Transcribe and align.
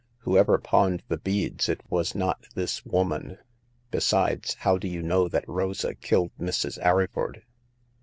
Whosoever 0.21 0.57
pawned 0.57 1.03
the 1.09 1.17
beads, 1.17 1.69
it 1.69 1.81
was 1.87 2.15
not 2.15 2.47
this 2.55 2.83
woman. 2.83 3.37
Besides, 3.91 4.55
how 4.55 4.79
do 4.79 4.87
you 4.87 5.03
know 5.03 5.27
that 5.27 5.47
Rosa 5.47 5.93
killed 5.93 6.31
Mrs. 6.39 6.79
Arryford 6.83 7.43